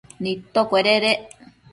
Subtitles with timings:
[0.23, 1.11] nidtocueded